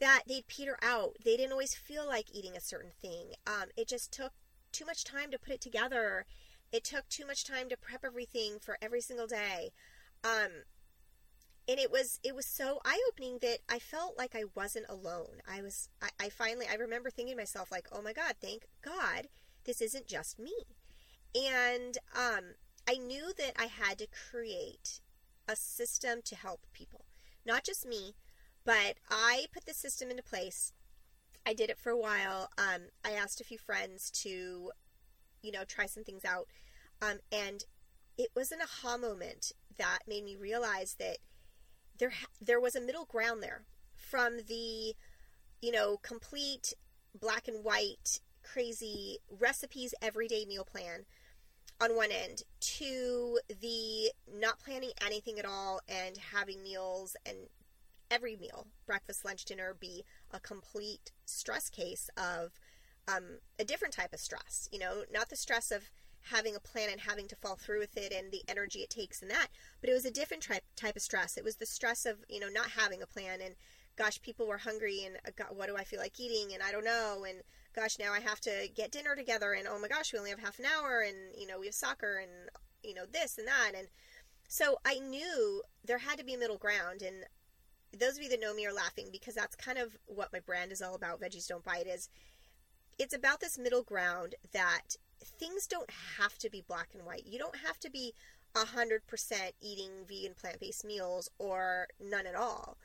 That 0.00 0.22
they'd 0.26 0.46
peter 0.46 0.78
out. 0.82 1.16
They 1.24 1.36
didn't 1.36 1.52
always 1.52 1.74
feel 1.74 2.06
like 2.06 2.34
eating 2.34 2.56
a 2.56 2.60
certain 2.60 2.92
thing. 3.00 3.32
Um, 3.46 3.68
it 3.76 3.88
just 3.88 4.12
took 4.12 4.32
too 4.72 4.86
much 4.86 5.04
time 5.04 5.30
to 5.30 5.38
put 5.38 5.52
it 5.52 5.60
together. 5.60 6.24
It 6.72 6.84
took 6.84 7.08
too 7.08 7.26
much 7.26 7.44
time 7.44 7.68
to 7.68 7.76
prep 7.76 8.04
everything 8.04 8.58
for 8.60 8.78
every 8.80 9.00
single 9.00 9.26
day. 9.26 9.72
Um, 10.24 10.64
and 11.68 11.78
it 11.78 11.90
was 11.90 12.18
it 12.22 12.34
was 12.34 12.46
so 12.46 12.80
eye 12.84 13.00
opening 13.08 13.38
that 13.42 13.58
I 13.68 13.78
felt 13.78 14.18
like 14.18 14.34
I 14.34 14.44
wasn't 14.54 14.86
alone. 14.88 15.40
I 15.48 15.62
was 15.62 15.88
I, 16.02 16.08
I 16.18 16.28
finally 16.28 16.66
I 16.70 16.74
remember 16.74 17.10
thinking 17.10 17.36
to 17.36 17.40
myself 17.40 17.70
like, 17.70 17.86
oh 17.92 18.02
my 18.02 18.12
God, 18.12 18.34
thank 18.40 18.66
God 18.82 19.28
this 19.64 19.80
isn't 19.80 20.06
just 20.06 20.38
me. 20.38 20.54
And 21.34 21.96
um, 22.16 22.54
I 22.88 22.94
knew 22.94 23.32
that 23.38 23.52
I 23.56 23.66
had 23.66 23.98
to 23.98 24.06
create 24.30 25.00
a 25.48 25.54
system 25.54 26.20
to 26.24 26.34
help 26.34 26.66
people. 26.72 27.04
Not 27.46 27.64
just 27.64 27.86
me, 27.86 28.14
but 28.64 28.96
I 29.08 29.46
put 29.52 29.64
the 29.66 29.74
system 29.74 30.10
into 30.10 30.22
place. 30.22 30.72
I 31.46 31.54
did 31.54 31.70
it 31.70 31.78
for 31.78 31.90
a 31.90 31.96
while. 31.96 32.50
Um, 32.58 32.88
I 33.04 33.12
asked 33.12 33.40
a 33.40 33.44
few 33.44 33.58
friends 33.58 34.10
to, 34.22 34.72
you 35.42 35.52
know, 35.52 35.64
try 35.64 35.86
some 35.86 36.04
things 36.04 36.24
out. 36.24 36.48
Um, 37.00 37.18
and 37.32 37.64
it 38.18 38.30
was 38.34 38.52
an 38.52 38.58
aha 38.62 38.96
moment 38.96 39.52
that 39.80 40.00
made 40.06 40.24
me 40.24 40.36
realize 40.36 40.96
that 40.98 41.18
there 41.98 42.12
there 42.40 42.60
was 42.60 42.76
a 42.76 42.80
middle 42.80 43.06
ground 43.06 43.42
there 43.42 43.64
from 43.96 44.38
the 44.46 44.94
you 45.60 45.72
know 45.72 45.96
complete 46.02 46.74
black 47.18 47.48
and 47.48 47.64
white 47.64 48.20
crazy 48.42 49.18
recipes 49.28 49.94
everyday 50.00 50.44
meal 50.44 50.64
plan 50.64 51.04
on 51.80 51.96
one 51.96 52.10
end 52.12 52.42
to 52.60 53.38
the 53.48 54.10
not 54.32 54.58
planning 54.58 54.90
anything 55.04 55.38
at 55.38 55.46
all 55.46 55.80
and 55.88 56.16
having 56.32 56.62
meals 56.62 57.16
and 57.24 57.36
every 58.10 58.36
meal 58.36 58.66
breakfast 58.86 59.24
lunch 59.24 59.44
dinner 59.44 59.74
be 59.78 60.04
a 60.30 60.40
complete 60.40 61.12
stress 61.24 61.70
case 61.70 62.10
of 62.16 62.52
um, 63.08 63.38
a 63.58 63.64
different 63.64 63.94
type 63.94 64.12
of 64.12 64.20
stress 64.20 64.68
you 64.70 64.78
know 64.78 65.04
not 65.12 65.30
the 65.30 65.36
stress 65.36 65.70
of 65.70 65.90
having 66.22 66.54
a 66.54 66.60
plan 66.60 66.88
and 66.90 67.00
having 67.00 67.28
to 67.28 67.36
fall 67.36 67.56
through 67.56 67.80
with 67.80 67.96
it 67.96 68.12
and 68.12 68.30
the 68.30 68.42
energy 68.48 68.80
it 68.80 68.90
takes 68.90 69.22
and 69.22 69.30
that. 69.30 69.48
But 69.80 69.90
it 69.90 69.94
was 69.94 70.04
a 70.04 70.10
different 70.10 70.42
type 70.42 70.64
type 70.76 70.96
of 70.96 71.02
stress. 71.02 71.36
It 71.36 71.44
was 71.44 71.56
the 71.56 71.66
stress 71.66 72.06
of 72.06 72.18
you 72.28 72.40
know 72.40 72.48
not 72.48 72.70
having 72.70 73.02
a 73.02 73.06
plan 73.06 73.40
and 73.40 73.54
gosh 73.96 74.20
people 74.22 74.46
were 74.46 74.58
hungry 74.58 75.04
and 75.04 75.16
uh, 75.26 75.30
God, 75.36 75.48
what 75.56 75.68
do 75.68 75.76
i 75.76 75.84
feel 75.84 75.98
like 75.98 76.18
eating 76.18 76.54
and 76.54 76.62
i 76.62 76.70
don't 76.70 76.84
know 76.84 77.26
and 77.28 77.42
gosh 77.74 77.98
now 77.98 78.12
i 78.12 78.20
have 78.20 78.40
to 78.40 78.68
get 78.74 78.92
dinner 78.92 79.14
together 79.14 79.52
and 79.52 79.66
oh 79.68 79.78
my 79.78 79.88
gosh 79.88 80.12
we 80.12 80.18
only 80.18 80.30
have 80.30 80.38
half 80.38 80.58
an 80.58 80.64
hour 80.64 81.04
and 81.06 81.16
you 81.36 81.46
know 81.46 81.58
we 81.58 81.66
have 81.66 81.74
soccer 81.74 82.16
and 82.16 82.48
you 82.82 82.94
know 82.94 83.04
this 83.12 83.36
and 83.36 83.46
that. 83.46 83.72
And 83.76 83.88
so 84.48 84.78
i 84.86 84.98
knew 84.98 85.62
there 85.84 85.98
had 85.98 86.18
to 86.18 86.24
be 86.24 86.34
a 86.34 86.38
middle 86.38 86.56
ground 86.56 87.02
and 87.02 87.26
those 87.98 88.16
of 88.16 88.22
you 88.22 88.30
that 88.30 88.40
know 88.40 88.54
me 88.54 88.66
are 88.66 88.72
laughing 88.72 89.08
because 89.10 89.34
that's 89.34 89.56
kind 89.56 89.78
of 89.78 89.96
what 90.06 90.32
my 90.32 90.40
brand 90.40 90.72
is 90.72 90.82
all 90.82 90.94
about. 90.94 91.20
Veggies 91.20 91.48
don't 91.48 91.64
bite 91.64 91.86
is 91.86 92.08
it's 92.98 93.14
about 93.14 93.40
this 93.40 93.58
middle 93.58 93.82
ground 93.82 94.34
that 94.52 94.96
things 95.24 95.66
don't 95.66 95.90
have 96.18 96.38
to 96.38 96.50
be 96.50 96.64
black 96.66 96.88
and 96.94 97.04
white. 97.04 97.26
You 97.26 97.38
don't 97.38 97.56
have 97.56 97.78
to 97.80 97.90
be 97.90 98.14
100% 98.54 99.00
eating 99.60 99.90
vegan 100.08 100.34
plant 100.34 100.60
based 100.60 100.84
meals 100.84 101.30
or 101.38 101.88
none 102.00 102.26
at 102.26 102.34
all. 102.34 102.76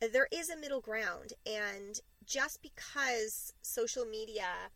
There 0.00 0.28
is 0.32 0.48
a 0.48 0.56
middle 0.56 0.80
ground. 0.80 1.32
And 1.46 2.00
just 2.24 2.62
because 2.62 3.52
social 3.62 4.04
media 4.04 4.70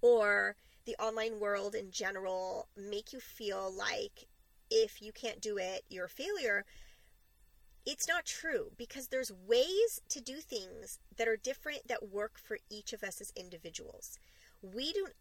or 0.00 0.56
the 0.84 0.96
online 0.96 1.38
world 1.40 1.74
in 1.74 1.90
general 1.90 2.68
make 2.76 3.12
you 3.12 3.20
feel 3.20 3.72
like 3.76 4.26
if 4.70 5.00
you 5.00 5.12
can't 5.12 5.40
do 5.40 5.58
it, 5.58 5.84
you're 5.88 6.06
a 6.06 6.08
failure, 6.08 6.64
it's 7.84 8.08
not 8.08 8.24
true 8.24 8.72
because 8.76 9.08
there's 9.08 9.32
ways 9.46 10.00
to 10.08 10.20
do 10.20 10.36
things 10.38 10.98
that 11.16 11.28
are 11.28 11.36
different 11.36 11.86
that 11.86 12.10
work 12.10 12.36
for 12.36 12.58
each 12.68 12.92
of 12.92 13.04
us 13.04 13.20
as 13.20 13.32
individuals 13.36 14.18
we 14.62 14.92
don't 14.92 15.14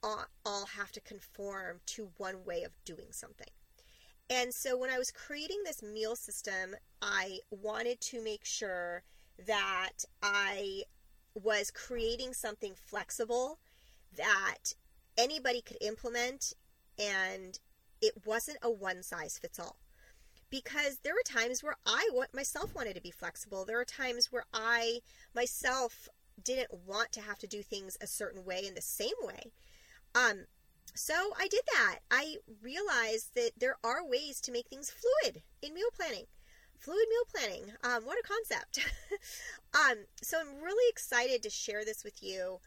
all 0.46 0.66
have 0.66 0.92
to 0.94 1.02
conform 1.02 1.80
to 1.86 2.10
one 2.18 2.46
way 2.46 2.64
of 2.64 2.72
doing 2.86 3.08
something. 3.12 3.50
And 4.30 4.54
so 4.54 4.76
when 4.78 4.90
I 4.90 4.98
was 4.98 5.12
creating 5.12 5.62
this 5.64 5.84
meal 5.84 6.16
system, 6.16 6.76
I 7.02 7.40
wanted 7.52 8.02
to 8.02 8.24
make 8.24 8.44
sure 8.44 9.04
that 9.46 10.06
I 10.24 10.84
was 11.36 11.70
creating 11.70 12.34
something 12.34 12.74
flexible 12.76 13.60
that 14.16 14.74
anybody 15.18 15.62
could 15.62 15.78
implement 15.82 16.54
and 16.98 17.60
it 18.02 18.14
wasn't 18.26 18.58
a 18.62 18.72
one 18.72 19.04
size 19.04 19.38
fits 19.38 19.60
all. 19.60 19.78
Because 20.50 21.00
there 21.04 21.14
were 21.14 21.24
times 21.26 21.64
where 21.64 21.76
I 21.86 22.08
myself 22.34 22.74
wanted 22.74 22.96
to 22.96 23.02
be 23.02 23.12
flexible. 23.12 23.66
There 23.66 23.80
are 23.80 23.86
times 23.86 24.32
where 24.32 24.46
I 24.54 25.00
myself 25.34 26.08
didn't 26.44 26.72
want 26.86 27.12
to 27.14 27.22
have 27.22 27.38
to 27.40 27.48
do 27.48 27.62
things 27.62 27.98
a 28.02 28.08
certain 28.08 28.46
way 28.46 28.66
in 28.66 28.76
the 28.76 28.82
same 28.82 29.16
way. 29.22 29.52
Um, 30.14 30.46
so 30.94 31.14
I 31.38 31.48
did 31.48 31.62
that. 31.74 32.00
I 32.10 32.38
realized 32.62 33.36
that 33.36 33.52
there 33.58 33.78
are 33.84 34.06
ways 34.06 34.40
to 34.42 34.52
make 34.52 34.68
things 34.68 34.92
fluid 34.92 35.42
in 35.62 35.74
meal 35.74 35.90
planning. 35.96 36.26
Fluid 36.78 37.06
meal 37.10 37.26
planning. 37.34 37.74
Um, 37.84 38.06
what 38.06 38.20
a 38.20 38.28
concept. 38.28 38.80
um, 39.74 40.06
so 40.22 40.40
I'm 40.40 40.62
really 40.62 40.90
excited 40.90 41.44
to 41.44 41.50
share 41.50 41.84
this 41.84 42.04
with 42.04 42.22
you. 42.22 42.60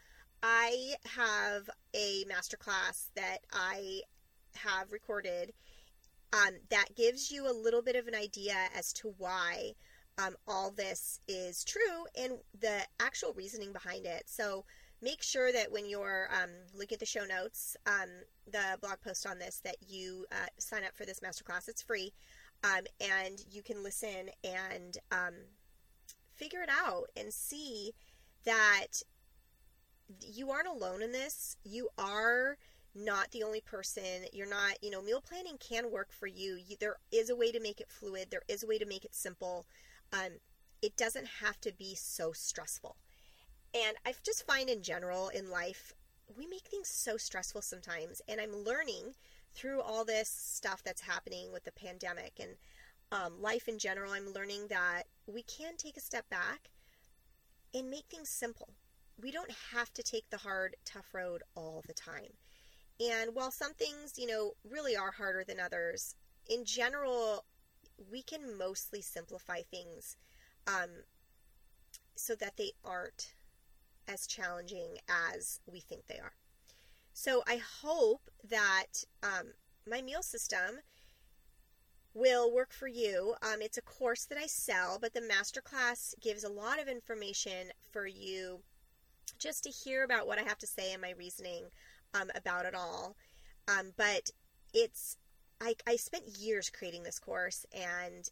I 0.43 0.93
have 1.15 1.69
a 1.93 2.23
masterclass 2.25 3.09
that 3.15 3.39
I 3.51 4.01
have 4.55 4.91
recorded 4.91 5.53
um, 6.33 6.55
that 6.69 6.95
gives 6.95 7.31
you 7.31 7.49
a 7.49 7.53
little 7.53 7.81
bit 7.81 7.95
of 7.95 8.07
an 8.07 8.15
idea 8.15 8.55
as 8.75 8.93
to 8.93 9.13
why 9.17 9.73
um, 10.19 10.35
all 10.47 10.71
this 10.71 11.19
is 11.27 11.63
true 11.63 12.05
and 12.17 12.33
the 12.59 12.81
actual 12.99 13.33
reasoning 13.33 13.71
behind 13.71 14.05
it. 14.05 14.23
So 14.25 14.65
make 15.01 15.23
sure 15.23 15.51
that 15.51 15.71
when 15.71 15.87
you're 15.89 16.27
um, 16.31 16.49
looking 16.73 16.95
at 16.95 16.99
the 16.99 17.05
show 17.05 17.25
notes, 17.25 17.77
um, 17.87 18.09
the 18.51 18.77
blog 18.81 18.99
post 19.03 19.25
on 19.25 19.39
this, 19.39 19.61
that 19.63 19.77
you 19.87 20.25
uh, 20.31 20.47
sign 20.57 20.83
up 20.83 20.95
for 20.95 21.05
this 21.05 21.21
masterclass. 21.21 21.69
It's 21.69 21.81
free, 21.81 22.11
um, 22.63 22.85
and 22.99 23.43
you 23.49 23.63
can 23.63 23.83
listen 23.83 24.29
and 24.43 24.97
um, 25.11 25.35
figure 26.35 26.61
it 26.61 26.69
out 26.69 27.05
and 27.15 27.33
see 27.33 27.93
that 28.45 29.01
you 30.21 30.49
aren't 30.51 30.67
alone 30.67 31.01
in 31.01 31.11
this. 31.11 31.55
You 31.63 31.89
are 31.97 32.57
not 32.95 33.31
the 33.31 33.43
only 33.43 33.61
person. 33.61 34.25
You're 34.33 34.49
not, 34.49 34.81
you 34.81 34.89
know, 34.89 35.01
meal 35.01 35.21
planning 35.21 35.57
can 35.59 35.91
work 35.91 36.11
for 36.11 36.27
you. 36.27 36.57
you 36.67 36.75
there 36.79 36.97
is 37.11 37.29
a 37.29 37.35
way 37.35 37.51
to 37.51 37.59
make 37.59 37.79
it 37.79 37.89
fluid. 37.89 38.27
There 38.29 38.41
is 38.47 38.63
a 38.63 38.67
way 38.67 38.79
to 38.79 38.85
make 38.85 39.05
it 39.05 39.13
simple 39.13 39.65
um, 40.13 40.39
it 40.81 40.95
doesn't 40.97 41.27
have 41.41 41.59
to 41.61 41.71
be 41.71 41.95
so 41.95 42.31
stressful. 42.31 42.95
And 43.73 43.97
I 44.05 44.13
just 44.23 44.47
find 44.47 44.69
in 44.69 44.81
general 44.81 45.29
in 45.29 45.49
life, 45.49 45.93
we 46.37 46.47
make 46.47 46.67
things 46.67 46.87
so 46.87 47.17
stressful 47.17 47.61
sometimes. 47.61 48.21
And 48.27 48.39
I'm 48.41 48.55
learning 48.55 49.13
through 49.53 49.81
all 49.81 50.05
this 50.05 50.29
stuff 50.29 50.83
that's 50.83 51.01
happening 51.01 51.51
with 51.51 51.63
the 51.63 51.71
pandemic 51.71 52.33
and 52.39 52.51
um, 53.11 53.41
life 53.41 53.67
in 53.67 53.79
general, 53.79 54.13
I'm 54.13 54.33
learning 54.33 54.67
that 54.69 55.03
we 55.25 55.43
can 55.43 55.75
take 55.77 55.97
a 55.97 56.01
step 56.01 56.29
back 56.29 56.69
and 57.73 57.89
make 57.89 58.05
things 58.05 58.29
simple. 58.29 58.69
We 59.21 59.31
don't 59.31 59.51
have 59.73 59.93
to 59.95 60.03
take 60.03 60.29
the 60.29 60.37
hard, 60.37 60.75
tough 60.85 61.13
road 61.13 61.41
all 61.55 61.83
the 61.87 61.93
time. 61.93 62.33
And 62.99 63.33
while 63.33 63.51
some 63.51 63.73
things, 63.73 64.13
you 64.17 64.27
know, 64.27 64.51
really 64.69 64.95
are 64.95 65.11
harder 65.11 65.43
than 65.43 65.59
others, 65.59 66.15
in 66.47 66.65
general, 66.65 67.45
we 68.11 68.21
can 68.21 68.57
mostly 68.57 69.01
simplify 69.01 69.61
things 69.61 70.17
um, 70.67 70.89
so 72.15 72.35
that 72.35 72.57
they 72.57 72.71
aren't 72.83 73.33
as 74.07 74.27
challenging 74.27 74.97
as 75.33 75.59
we 75.71 75.79
think 75.79 76.07
they 76.07 76.19
are. 76.19 76.33
So 77.13 77.43
I 77.47 77.59
hope 77.81 78.29
that 78.49 79.03
um, 79.23 79.53
my 79.87 80.01
meal 80.01 80.21
system 80.21 80.81
will 82.13 82.53
work 82.53 82.71
for 82.71 82.87
you. 82.87 83.35
Um, 83.41 83.61
it's 83.61 83.77
a 83.77 83.81
course 83.81 84.25
that 84.25 84.37
I 84.37 84.47
sell, 84.47 84.97
but 84.99 85.13
the 85.13 85.21
masterclass 85.21 86.13
gives 86.21 86.43
a 86.43 86.51
lot 86.51 86.81
of 86.81 86.87
information 86.87 87.71
for 87.91 88.07
you 88.07 88.61
just 89.37 89.63
to 89.63 89.69
hear 89.69 90.03
about 90.03 90.27
what 90.27 90.39
I 90.39 90.43
have 90.43 90.57
to 90.59 90.67
say 90.67 90.91
and 90.91 91.01
my 91.01 91.13
reasoning 91.17 91.65
um, 92.13 92.29
about 92.35 92.65
it 92.65 92.75
all. 92.75 93.15
Um, 93.67 93.91
but 93.95 94.31
it's 94.73 95.17
I, 95.61 95.75
I 95.87 95.95
spent 95.95 96.37
years 96.37 96.69
creating 96.69 97.03
this 97.03 97.19
course 97.19 97.65
and 97.73 98.29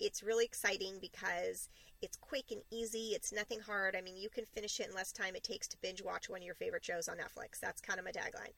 it's 0.00 0.22
really 0.22 0.44
exciting 0.44 0.98
because 1.00 1.68
it's 2.00 2.16
quick 2.16 2.52
and 2.52 2.62
easy. 2.70 3.08
It's 3.14 3.32
nothing 3.32 3.60
hard. 3.60 3.96
I 3.96 4.00
mean, 4.00 4.16
you 4.16 4.28
can 4.28 4.44
finish 4.44 4.78
it 4.78 4.88
in 4.88 4.94
less 4.94 5.10
time 5.12 5.34
it 5.34 5.42
takes 5.42 5.66
to 5.68 5.76
binge 5.82 6.02
watch 6.02 6.28
one 6.28 6.40
of 6.40 6.46
your 6.46 6.54
favorite 6.54 6.84
shows 6.84 7.08
on 7.08 7.16
Netflix. 7.16 7.58
That's 7.60 7.80
kind 7.80 7.98
of 7.98 8.04
my 8.04 8.12
tagline. 8.12 8.52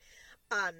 Um, 0.51 0.75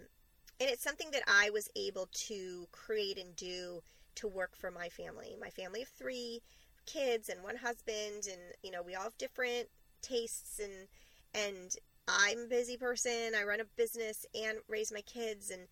and 0.61 0.69
it's 0.69 0.83
something 0.83 1.11
that 1.13 1.23
I 1.27 1.49
was 1.51 1.71
able 1.75 2.09
to 2.13 2.67
create 2.73 3.19
and 3.19 3.35
do 3.37 3.83
to 4.17 4.29
work 4.29 4.55
for 4.55 4.71
my 4.71 4.91
family. 4.91 5.37
My 5.41 5.49
family 5.49 5.83
of 5.83 5.89
three 5.89 6.43
kids 6.85 7.31
and 7.31 7.43
one 7.43 7.57
husband, 7.57 8.27
and 8.31 8.41
you 8.63 8.71
know, 8.71 8.83
we 8.83 8.95
all 8.95 9.05
have 9.05 9.17
different 9.17 9.69
tastes 10.03 10.59
and 10.59 10.89
and 11.35 11.77
I'm 12.09 12.41
a 12.41 12.49
busy 12.49 12.77
person. 12.77 13.33
I 13.39 13.45
run 13.45 13.61
a 13.61 13.65
business 13.77 14.27
and 14.35 14.59
raise 14.69 14.93
my 14.93 15.03
kids, 15.03 15.51
and 15.51 15.63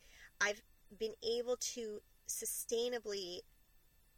I've 0.40 0.62
been 0.98 1.14
able 1.22 1.56
to 1.56 2.00
sustainably 2.28 3.40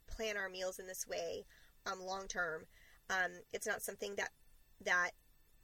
plan 0.07 0.37
our 0.37 0.49
meals 0.49 0.79
in 0.79 0.87
this 0.87 1.07
way 1.07 1.45
um, 1.89 2.01
long 2.01 2.27
term. 2.27 2.65
Um, 3.09 3.31
it's 3.53 3.67
not 3.67 3.81
something 3.81 4.15
that 4.15 4.29
that 4.83 5.11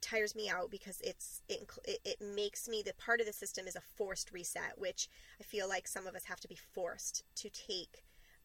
tires 0.02 0.36
me 0.36 0.50
out 0.50 0.70
because 0.70 1.02
it's 1.02 1.42
it, 1.50 1.68
it, 2.06 2.22
makes 2.22 2.68
me 2.68 2.84
the 2.86 2.94
part 2.94 3.20
of 3.20 3.26
the 3.26 3.34
system 3.34 3.68
is 3.68 3.76
a 3.76 3.82
forced 3.82 4.32
reset, 4.32 4.74
which 4.78 5.10
I 5.40 5.44
feel 5.44 5.68
like 5.68 5.88
some 5.88 6.06
of 6.08 6.16
us 6.16 6.26
have 6.26 6.40
to 6.42 6.48
be 6.48 6.56
forced 6.56 7.24
to 7.36 7.50
take 7.50 8.04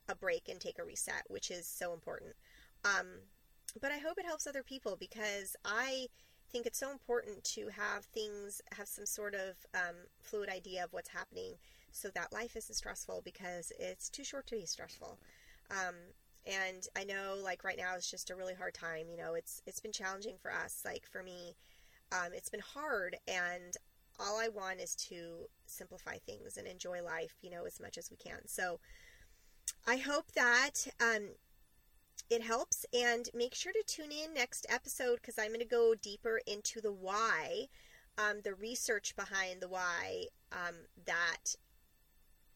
a 0.09 0.15
break 0.15 0.49
and 0.49 0.61
take 0.61 0.79
a 0.79 0.85
reset, 0.85 1.25
which 1.29 1.51
is 1.51 1.67
so 1.67 1.93
important. 1.93 2.33
Um, 2.85 3.07
but 3.81 3.93
I 3.93 3.99
hope 3.99 4.19
it 4.19 4.27
helps 4.27 4.47
other 4.47 4.63
people 4.63 4.97
because 4.99 5.57
I 5.65 6.07
think 6.53 6.67
it's 6.67 6.79
so 6.79 6.91
important 6.91 7.43
to 7.43 7.69
have 7.69 8.05
things 8.05 8.61
have 8.77 8.87
some 8.87 9.07
sort 9.07 9.35
of 9.35 9.57
um, 9.75 9.97
fluid 10.21 10.51
idea 10.51 10.85
of 10.85 10.93
what's 10.93 11.09
happening 11.09 11.55
so 11.91 12.09
that 12.15 12.33
life 12.33 12.57
isn't 12.57 12.75
stressful 12.75 13.23
because 13.25 13.73
it's 13.79 14.09
too 14.09 14.23
short 14.23 14.47
to 14.49 14.57
be 14.57 14.67
stressful. 14.67 15.19
Um, 15.71 15.95
and 16.47 16.87
I 16.97 17.05
know 17.05 17.37
like 17.43 17.65
right 17.65 17.79
now 17.79 17.95
it's 17.97 18.11
just 18.11 18.31
a 18.31 18.37
really 18.37 18.55
hard 18.55 18.75
time. 18.75 19.07
You 19.11 19.17
know, 19.17 19.35
it's 19.35 19.63
it's 19.67 19.81
been 19.81 19.93
challenging 19.93 20.37
for 20.41 20.53
us. 20.53 20.83
Like 20.85 21.07
for 21.07 21.23
me, 21.23 21.57
um, 22.13 22.33
it's 22.35 22.51
been 22.51 22.61
hard, 22.61 23.17
and 23.27 23.75
all 24.21 24.39
I 24.39 24.49
want 24.49 24.81
is 24.81 24.95
to 25.09 25.47
simplify 25.67 26.19
things 26.19 26.57
and 26.57 26.67
enjoy 26.67 27.03
life. 27.03 27.35
You 27.43 27.51
know, 27.51 27.65
as 27.65 27.81
much 27.81 27.97
as 27.97 28.11
we 28.11 28.17
can. 28.17 28.47
So 28.47 28.81
I 29.87 29.97
hope 29.97 30.33
that 30.33 30.87
um, 31.01 31.31
it 32.31 32.43
helps, 32.43 32.87
and 32.93 33.29
make 33.35 33.55
sure 33.55 33.73
to 33.73 33.83
tune 33.87 34.13
in 34.13 34.35
next 34.35 34.67
episode 34.69 35.17
because 35.17 35.39
I'm 35.39 35.49
going 35.49 35.61
to 35.61 35.67
go 35.67 35.95
deeper 35.95 36.41
into 36.47 36.81
the 36.81 36.93
why, 36.93 37.67
um, 38.19 38.41
the 38.43 38.55
research 38.55 39.15
behind 39.17 39.61
the 39.61 39.69
why 39.69 40.27
um, 40.51 40.75
that 41.05 41.57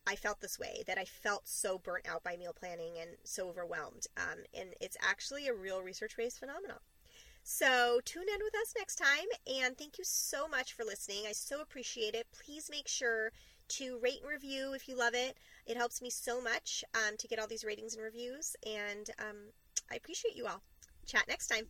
I 0.07 0.15
felt 0.15 0.39
this 0.39 0.57
way, 0.57 0.83
that 0.87 0.97
I 0.97 1.05
felt 1.05 1.47
so 1.47 1.77
burnt 1.77 2.07
out 2.07 2.23
by 2.23 2.37
meal 2.37 2.53
planning 2.57 2.93
and 2.99 3.11
so 3.23 3.49
overwhelmed. 3.49 4.07
Um, 4.15 4.39
and 4.57 4.73
it's 4.79 4.97
actually 5.01 5.47
a 5.47 5.53
real 5.53 5.81
research 5.81 6.15
based 6.15 6.39
phenomenon. 6.39 6.79
So 7.43 7.99
tune 8.03 8.25
in 8.33 8.39
with 8.43 8.55
us 8.61 8.73
next 8.77 8.95
time. 8.95 9.27
And 9.61 9.77
thank 9.77 9.97
you 9.97 10.03
so 10.05 10.47
much 10.47 10.73
for 10.73 10.83
listening. 10.83 11.25
I 11.27 11.33
so 11.33 11.61
appreciate 11.61 12.15
it. 12.15 12.27
Please 12.31 12.69
make 12.69 12.87
sure 12.87 13.31
to 13.69 13.99
rate 13.99 14.21
and 14.21 14.29
review 14.29 14.73
if 14.73 14.87
you 14.87 14.97
love 14.97 15.13
it. 15.13 15.37
It 15.67 15.77
helps 15.77 16.01
me 16.01 16.09
so 16.09 16.41
much 16.41 16.83
um, 16.95 17.17
to 17.17 17.27
get 17.27 17.39
all 17.39 17.47
these 17.47 17.65
ratings 17.65 17.93
and 17.93 18.03
reviews. 18.03 18.55
And 18.65 19.09
um, 19.19 19.37
I 19.91 19.95
appreciate 19.95 20.35
you 20.35 20.47
all. 20.47 20.61
Chat 21.05 21.25
next 21.27 21.47
time. 21.47 21.67